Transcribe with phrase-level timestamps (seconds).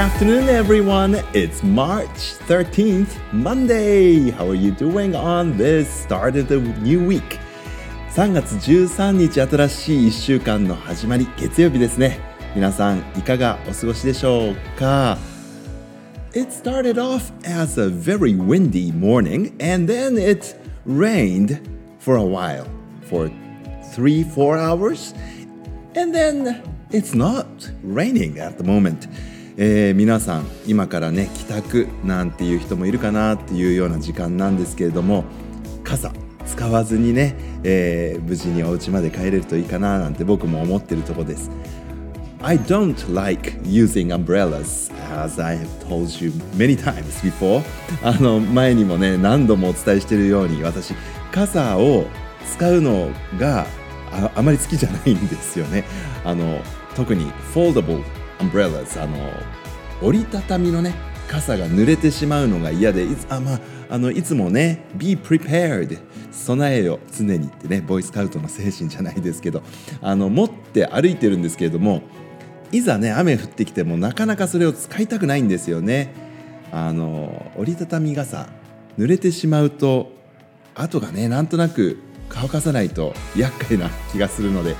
[0.00, 1.14] afternoon, everyone.
[1.32, 4.30] It's March 13th, Monday.
[4.30, 7.38] How are you doing on this start of the new week?
[8.10, 12.18] 3月13日、新しい1週間の始まり、月曜日ですね。
[12.54, 15.18] 皆さん、いかがお過ごしでしょうか
[16.34, 21.60] It started off as a very windy morning, and then it rained
[21.98, 22.66] for a while,
[23.08, 23.30] for
[23.94, 25.14] three, four hours,
[25.94, 27.46] and then it's not
[27.82, 29.08] raining at the moment.
[29.63, 35.23] えー、皆さん今からね帰宅なんていう人もいるかなっていうような時間なんですけれども
[35.83, 36.11] 傘
[36.47, 41.51] 使わずにね、えー、無事にお家まで帰れるといいかななんて僕も思ってるとこです。
[42.41, 47.61] I don't like using umbrellas as I have told you many times before.
[48.01, 50.95] あの前にもね何度もお伝えしているように私
[51.31, 52.05] 傘を
[52.51, 53.67] 使うのが
[54.11, 55.83] ああまり好きじゃないんですよね。
[56.25, 56.63] あの
[56.95, 58.01] 特に foldable
[58.41, 59.17] umbrellas あの
[60.01, 60.93] 折りたたみのね
[61.27, 65.99] 傘が濡れてしまうのが嫌でいつあ、まあ、あのいつもね be prepared
[66.31, 69.63] 備えよ常にってねボイスカウトの精神じゃないですけど
[70.01, 72.01] あの持って歩いてるんですけれども
[72.71, 76.13] いざね雨降ってきてもなかなかそれを使いたくないんですよね。
[76.71, 78.47] あの折りたたみ傘
[78.97, 80.13] 濡れてしまうと
[80.73, 84.77] 後がねなんとなく乾かさないと厄介な気がするので、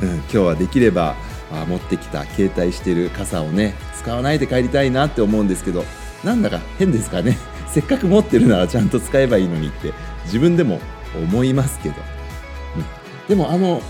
[0.00, 1.14] うん、今日はできれば
[1.50, 5.84] 持ってきた携帯してる傘をね使わないで帰りたいなって思うんですけど
[6.24, 7.36] なんだか変ですかね。
[7.68, 9.92] せっかく持ってるならちゃんと使えばいいのにって
[10.24, 10.80] 自分でも
[11.14, 11.96] 思いますけど、
[12.76, 12.84] うん、
[13.28, 13.82] でもあの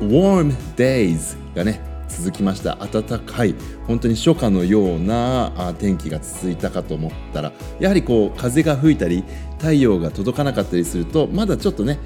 [0.00, 2.76] warm days がね続きました。
[2.76, 3.54] 暖かい
[3.86, 9.24] 本当に初夏のような天気が続いたかと思ったらやはりこう風が吹いたり
[9.58, 11.98] 太陽が届かなかったりするとまだちょっとね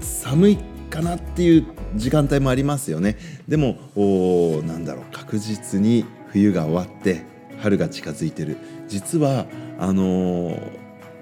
[0.00, 3.16] 寒いかなっていう時間帯もありますよね。
[3.46, 7.24] でもおなんだろう確実に冬が終わって
[7.60, 8.56] 春が近づいてる。
[8.88, 9.46] 実は
[9.78, 10.60] あのー、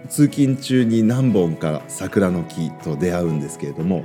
[0.08, 4.04] 通勤中に何本か桜の木と出会うんですけれども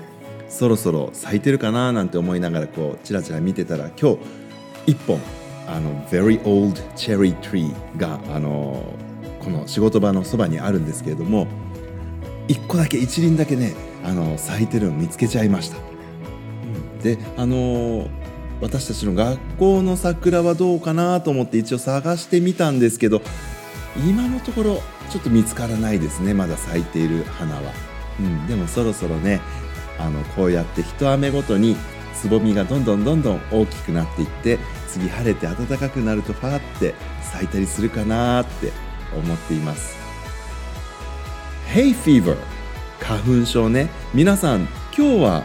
[0.49, 4.17] そろそろ咲いてるかななんて思いながらこうチラチラ見てたら今
[4.85, 5.19] 日1本
[5.67, 8.83] あの Very Old Cherry Tree があの
[9.39, 11.47] この仕事場のそばにあるんですけれども
[12.47, 15.77] 1個だけ1輪だけねあの咲いてるのを見つけちゃいました。
[17.03, 18.07] であの
[18.61, 23.21] 私たちの学校の桜はどうかなと思って一応探してみたんですけど
[24.07, 27.61] 今のところちょっと見つからないですねまだ咲いている花は、
[28.19, 29.41] うん、でもそろそろね
[29.99, 31.75] あのこうやって一雨ごとに
[32.13, 36.93] つぼみがどんどんどんどん大きくなっていって次晴れて暖かくなるとファーって
[37.23, 38.71] 咲いたりするかなって
[39.15, 39.97] 思っています
[41.73, 42.35] Hay fever.
[42.99, 43.89] 花粉症ね。
[44.13, 45.43] 皆さん今日は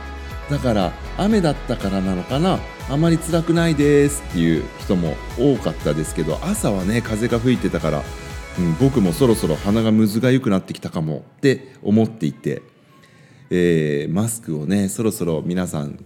[0.51, 2.59] だから雨だったからなのかな？
[2.91, 8.03] あまり辛くないですっていう人も多かったですけど朝はね風が吹いてたから、
[8.59, 11.23] うん、僕もそろそろ鼻がむずがゆくなってきたかも。
[11.37, 12.63] って思っていて、
[13.51, 16.05] えー、マスクをねそろそろ皆さん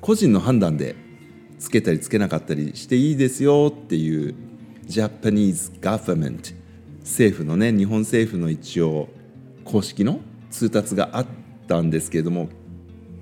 [0.00, 0.96] 個人の判断で
[1.58, 4.34] つけたりつけなかったりしていいですよっていう
[4.86, 6.54] Japanese government
[7.00, 9.10] 政府のね日本政府の一応
[9.70, 10.18] 公式の
[10.50, 11.26] 通達があっ
[11.68, 12.48] たんですけれども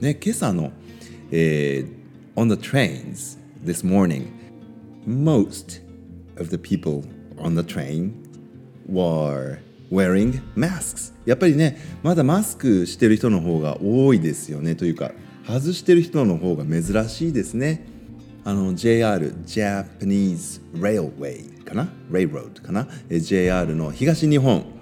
[0.01, 0.73] ね今朝の、
[1.31, 4.29] えー、on the trains this morning
[5.07, 5.83] most
[6.41, 7.05] of the people
[7.37, 8.13] on the train
[8.91, 9.59] were
[9.91, 15.13] wearing masks やっぱりねまだマスクしてる人の方が多いですよねというか
[15.47, 17.87] 外してる人の方が珍しいですね
[18.45, 24.78] あの JR Japanese Railway かな Railroad かな JR の東日本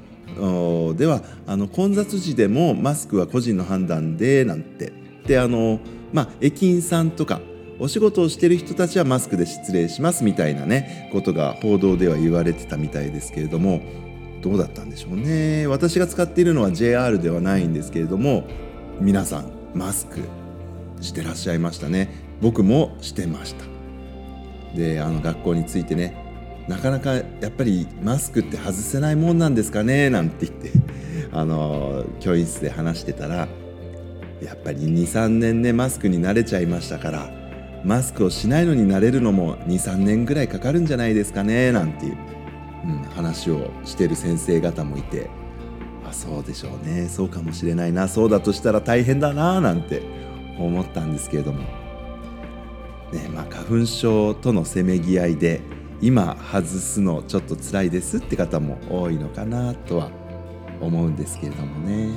[0.97, 4.93] ではあの混雑時でもマスクは個人の判断でなんて。
[5.27, 5.81] であの、
[6.13, 7.41] まあ、駅員さんとか
[7.79, 13.83] お仕事をしてる人たちはマスクで失礼しますみたいなねことが報道では言われてたみたいですけれども
[14.43, 15.67] どうだったんでしょうね。
[15.67, 18.45] 私が使っているのは JR ではないんですけれども
[19.01, 20.21] 皆さんマスク
[21.01, 22.09] してらっしゃいましたね。
[22.41, 23.65] 僕もしてました。
[24.77, 26.26] であの学校についてね
[26.69, 30.11] なかなかやっぱりマスクって外せないもんなんですかね？
[30.11, 30.71] なんて言って
[31.33, 33.49] あの教員室で話してたら
[34.43, 37.31] やっぱり23年ねマスクに慣れちゃいましたから
[37.85, 41.71] マスクをしないのになれるのも23年ぐらいかかるんじゃないですかね？
[41.73, 42.17] なんていう、
[42.85, 45.31] うん、話をしてる先生方もいて
[46.09, 47.09] あそうでしょうね。
[47.09, 48.07] そうかもしれないな。
[48.09, 49.61] そうだとしたら大変だな。
[49.61, 50.03] なんて
[50.59, 51.67] 思ったんですけれども、ね
[53.35, 55.61] まあ、花粉症とのせめぎ合いで
[56.01, 60.11] 今外すのちょっと辛いですって方も多いのかなとは
[60.81, 62.11] 思うんですけれどもね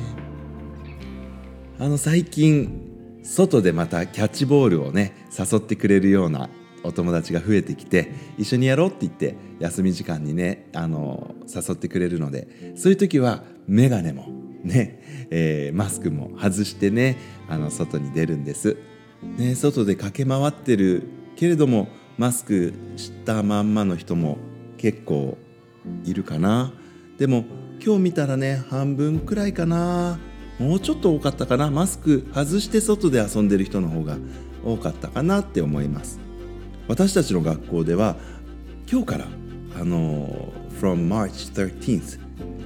[1.80, 6.50] あの最近外でまたキャッチボールをね誘ってくれるような
[6.84, 15.00] お友達が増えてきて一緒にやろうって言って休み時間にねあの誘ってくれるのでそういう時は眼鏡もね、
[15.32, 17.18] えー、マスクも外してね
[17.48, 18.78] あの外に出るんです。
[19.38, 21.04] ね、外で駆け回ってる
[21.36, 24.40] けれどもマスクしたまんまの人も
[24.78, 25.38] 結構
[26.04, 26.74] いるかな。
[27.18, 27.46] でも
[27.82, 30.20] 今日見たらね半分くらいかな。
[30.60, 31.72] もうちょっと多かったかな。
[31.72, 34.18] マスク外して外で遊んでる人の方が
[34.66, 36.20] 多かったかなって思います。
[36.90, 38.18] 私たちの学校では
[38.92, 39.26] 今日から
[39.80, 40.52] あの
[40.82, 42.20] From March 13th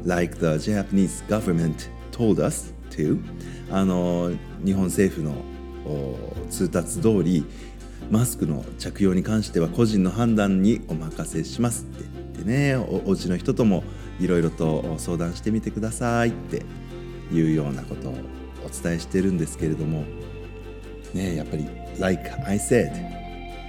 [0.04, 3.20] like the Japanese government told us to
[3.70, 4.32] あの
[4.66, 5.36] 日本政府の
[6.50, 7.46] 通達通り
[8.14, 12.04] マスクの着用に関しては個人の判断にお任せしますって。
[12.14, 13.84] 言ってねおお家の人とも
[14.20, 16.62] いろいろと相談してみてくださいって
[17.32, 18.14] いうようなことを
[18.66, 20.04] お伝えしてるんですけれども。
[21.16, 21.68] ねやっぱり
[22.00, 22.92] Like I said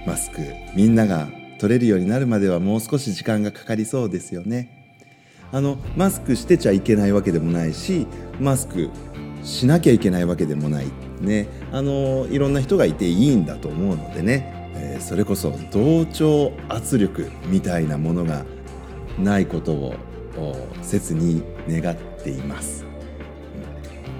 [0.05, 0.41] マスク
[0.75, 1.27] みんなが
[1.59, 4.93] 取れるようになるまではもう少し時間がかかりそうですよね。
[5.51, 8.05] あのマスクしてちゃいけないわけでもないし
[8.39, 8.91] マスク
[9.43, 11.04] しなきゃいけないわけでもない。
[11.19, 18.45] ねあのいろんな人がいていいんだと思うのでね、えー、それこそ同調圧力みたいなものが
[19.19, 19.95] ないことを
[20.81, 22.85] 切に願っています。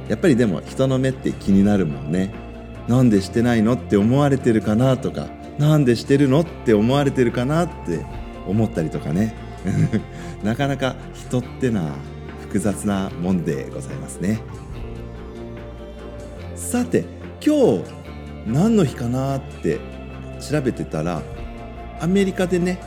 [0.07, 2.33] やっぱりでも人の目って気になるもんね。
[2.88, 5.27] なんでしてないのって思われてるかなとか
[5.57, 8.06] なんでしてるのって思われてるかなって
[8.48, 9.33] 思ったりとかね。
[10.44, 11.94] なかなか人ってのは
[12.41, 14.41] 複雑なもんでございますね。
[16.75, 17.06] さて
[17.42, 17.86] 今日
[18.45, 19.80] 何の日かなって
[20.42, 21.22] 調べてたら
[22.01, 22.81] アメリカでね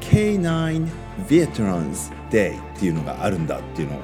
[0.00, 0.88] K9
[1.28, 4.00] Veterans Day っていうのがあるんだっていうのを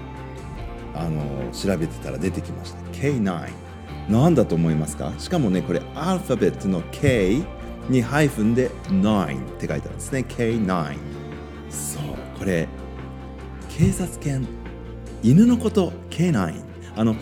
[0.94, 2.78] あの調べてたら出てきました。
[2.92, 3.50] K9
[4.08, 5.12] 何だと思いますか？
[5.18, 7.42] しかもねこれアルファベットの K
[7.88, 10.24] にハイフンで9って書いてあるんですね。
[10.28, 10.96] K9
[11.70, 12.04] そう
[12.38, 12.68] これ
[13.68, 14.46] 警察犬
[15.24, 16.54] 犬のこと K9
[16.94, 17.16] あの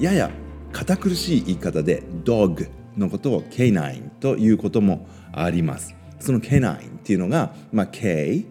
[0.00, 0.30] やや
[0.72, 5.94] 堅苦しい言い方で dog のことを K9 ということもあります。
[6.20, 8.44] その K9 っていうのが、まあ、K9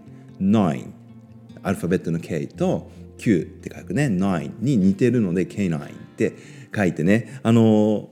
[1.63, 4.07] アルファベットの K と Q って書くね。
[4.07, 6.33] 9に似てるので K9 って
[6.75, 7.39] 書いてね。
[7.43, 8.09] あの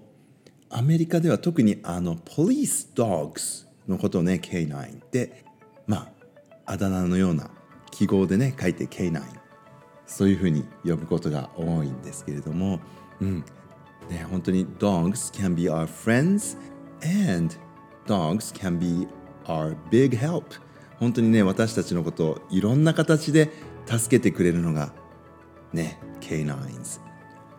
[0.69, 5.45] アメリカでは特にあのポリスドッグスのことをね K9 って
[5.87, 6.09] ま
[6.65, 7.49] ああだ名のような
[7.91, 9.21] 記号でね書いて K9
[10.05, 12.79] そういうふうに呼ぶことが多いんですけれども、
[13.21, 13.45] うん。
[14.09, 16.57] ね、本当に Dogs can be our friends
[17.01, 17.55] and
[18.05, 19.07] dogs can be
[19.45, 20.43] our big help.
[20.99, 23.51] 本当にね私たちのことをいろんな形で
[23.85, 24.93] 助けてくれるのが
[25.73, 27.01] ね K9s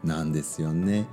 [0.05, 1.07] なんですよね、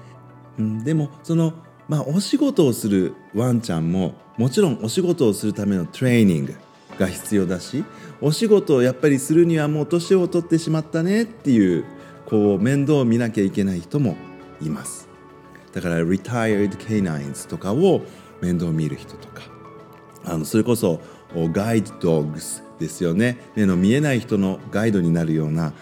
[0.58, 1.54] うん、でもその
[1.88, 6.56] まあお仕事をするワンちゃんももちろんお仕事をするためのトレーニング
[6.98, 7.84] が必要だし
[8.22, 11.86] お仕事をやっぱりするにはもう年を取ってしまったねっていう
[12.26, 14.16] こう面倒を見なきゃいけない人も
[14.62, 15.12] います。
[15.74, 18.02] だから retired canines とかを
[18.42, 19.42] 面倒見る人とか。
[20.25, 21.02] あのそれこそ
[21.52, 23.40] ガイドドッグスですよね。
[23.56, 25.74] 目の見えない人のガイドになるような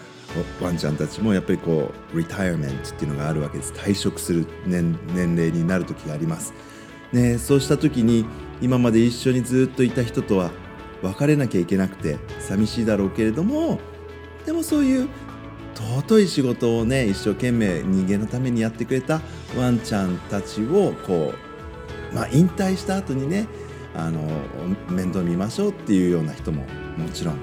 [0.60, 3.72] ワンちゃんたちもやっぱりこうリタイアメントっていうのがあるわけです。
[3.72, 6.54] 退職する年年齢になる時があります、
[7.12, 8.24] ね、そうした時に
[8.60, 10.50] 今まで一緒にずっといた人とは
[11.02, 13.78] 別れなきゃいけなくて寂しいだろうけれども
[14.46, 15.08] でもそういう
[15.74, 19.20] 尊い仕事をね一生懸命人間のためにやってくれた
[19.56, 21.34] ワンちゃんたちをこ
[22.12, 23.46] うまあ引退した後にね
[23.94, 24.20] あの
[24.88, 26.64] 面倒見ましょうっていうような人も
[26.96, 27.38] もちろん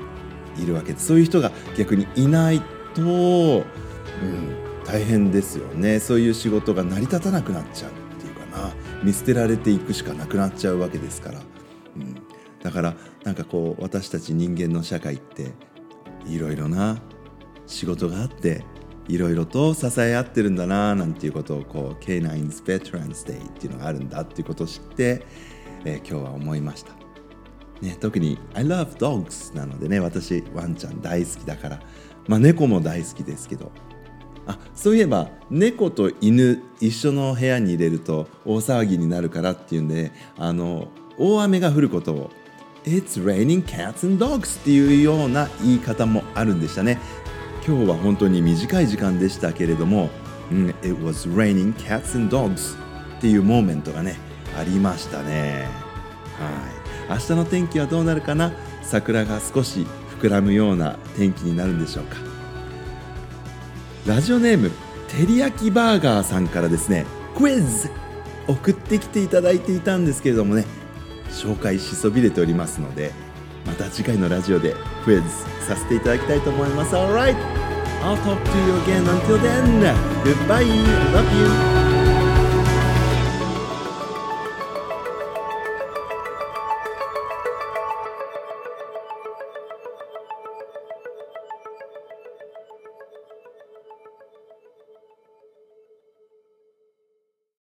[0.57, 2.61] いるわけでそういう人が逆にいない
[2.93, 3.63] と、うん、
[4.85, 5.99] 大変ですよね。
[5.99, 8.73] そういう仕事が成り立たなくなっちゃうっていうかな。
[9.03, 11.39] 見捨てられていくしかなくなっちゃうわけですから、
[11.95, 12.15] うん、
[12.61, 15.51] だからなんかこう私たち人間の社会って
[16.27, 16.99] いろいろな
[17.69, 18.65] 仕事があって
[19.07, 25.25] いろいろと支え合ってるんだななんていうことをこう K9's Veterans Day っていうのがあるんだっていうことを知って
[25.85, 26.93] えー、今日は思いました、
[27.81, 31.79] ね、特に I love dogs なのでね私ワンちゃん大好きだから。
[32.27, 33.71] まあ猫も大好きですけど。
[34.45, 40.87] あそういえば猫と犬一緒の部屋に入れると大騒ぎになるからっていうんであの
[41.19, 42.31] 大雨が降ることを
[42.83, 46.99] It's raining cats and dogs っていうような言い方もあるんでしたね。
[47.69, 50.09] 今日は本当に短い時間でしたけれども、
[50.51, 52.75] うん、It was raining cats and dogs
[53.19, 54.17] っていうモーメントがね
[54.59, 55.67] ありましたね
[56.39, 58.51] はい明日の天気はどうなるかな？
[58.81, 59.85] 桜が少し
[60.19, 62.17] 膨らむような天気になるんでしょうか
[64.07, 64.71] ラジオネーム
[65.07, 67.05] てりやきバーガーさんからですね
[67.37, 67.91] クイズ
[68.47, 70.65] 送ってきていただいていたんですけれどもね
[71.29, 73.11] 紹介しそびれておりますので
[73.67, 74.73] また次回のラジオで
[75.05, 75.21] クイズ
[75.67, 76.95] させていただきたいと思います。
[76.95, 77.58] Alright!
[78.01, 79.07] I'll talk to you again.
[79.07, 79.81] Until then,
[80.23, 80.63] goodbye.
[81.13, 81.78] Love you.